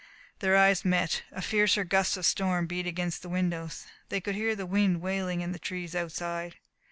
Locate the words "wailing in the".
4.99-5.59